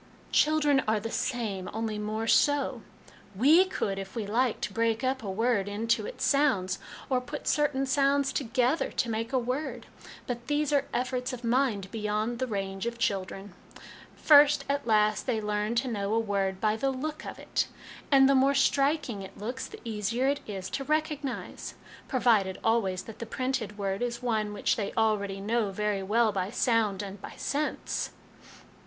"Children 0.31 0.81
are 0.87 0.99
the 0.99 1.11
same,' 1.11 1.69
only 1.75 1.99
more 1.99 2.25
so.' 2.25 2.81
We 3.35 3.65
could, 3.65 3.99
LESSONS 3.99 4.15
AS 4.15 4.17
INSTRUMENTS 4.17 4.67
OF 4.69 4.77
EDUCATION 4.79 5.07
211 5.19 5.19
if 5.21 5.21
we 5.21 5.21
liked, 5.21 5.21
break 5.21 5.23
up 5.23 5.23
a 5.23 5.29
word 5.29 5.69
into 5.69 6.05
its 6.07 6.23
sounds, 6.23 6.79
or 7.07 7.21
put 7.21 7.47
certain 7.47 7.85
sounds 7.85 8.33
together 8.33 8.89
to 8.91 9.09
make 9.11 9.31
a 9.31 9.37
word. 9.37 9.85
But 10.25 10.47
these 10.47 10.73
are 10.73 10.85
efforts 10.91 11.33
of 11.33 11.43
mind 11.43 11.91
beyond 11.91 12.39
the 12.39 12.47
range 12.47 12.87
of 12.87 12.97
children. 12.97 13.53
First, 14.15 14.65
as 14.67 14.79
last, 14.85 15.27
they 15.27 15.39
learn 15.39 15.75
to 15.75 15.87
know 15.87 16.15
a 16.15 16.19
word 16.19 16.59
by 16.59 16.75
the 16.75 16.89
look 16.89 17.23
of 17.23 17.37
it, 17.37 17.67
and 18.11 18.27
the 18.27 18.33
more 18.33 18.55
striking 18.55 19.21
it 19.21 19.37
looks 19.37 19.67
the 19.67 19.79
easier 19.85 20.27
it 20.27 20.39
is 20.47 20.71
to 20.71 20.83
recognise; 20.83 21.75
provided 22.07 22.57
always 22.63 23.03
that 23.03 23.19
the 23.19 23.27
printed 23.27 23.77
word 23.77 24.01
is 24.01 24.23
one 24.23 24.51
which 24.51 24.77
they 24.77 24.93
already 24.97 25.39
know 25.39 25.69
very 25.69 26.01
well 26.01 26.31
by 26.31 26.49
sound 26.49 27.03
and 27.03 27.21
by 27.21 27.35
sense." 27.35 28.09